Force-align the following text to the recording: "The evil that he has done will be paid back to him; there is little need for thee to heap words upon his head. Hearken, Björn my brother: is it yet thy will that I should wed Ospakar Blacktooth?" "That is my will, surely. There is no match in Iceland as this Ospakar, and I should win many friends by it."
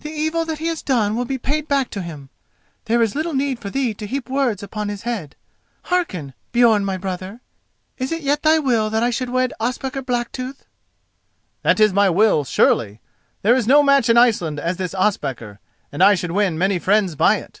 "The 0.00 0.08
evil 0.10 0.46
that 0.46 0.56
he 0.58 0.68
has 0.68 0.80
done 0.80 1.16
will 1.16 1.26
be 1.26 1.36
paid 1.36 1.68
back 1.68 1.90
to 1.90 2.00
him; 2.00 2.30
there 2.86 3.02
is 3.02 3.14
little 3.14 3.34
need 3.34 3.58
for 3.58 3.68
thee 3.68 3.92
to 3.92 4.06
heap 4.06 4.30
words 4.30 4.62
upon 4.62 4.88
his 4.88 5.02
head. 5.02 5.36
Hearken, 5.92 6.32
Björn 6.54 6.82
my 6.82 6.96
brother: 6.96 7.42
is 7.98 8.10
it 8.10 8.22
yet 8.22 8.42
thy 8.42 8.58
will 8.58 8.88
that 8.88 9.02
I 9.02 9.10
should 9.10 9.28
wed 9.28 9.52
Ospakar 9.60 10.00
Blacktooth?" 10.00 10.64
"That 11.60 11.78
is 11.78 11.92
my 11.92 12.08
will, 12.08 12.42
surely. 12.44 13.02
There 13.42 13.54
is 13.54 13.66
no 13.68 13.82
match 13.82 14.08
in 14.08 14.16
Iceland 14.16 14.58
as 14.58 14.78
this 14.78 14.94
Ospakar, 14.94 15.58
and 15.92 16.02
I 16.02 16.14
should 16.14 16.32
win 16.32 16.56
many 16.56 16.78
friends 16.78 17.14
by 17.14 17.36
it." 17.36 17.60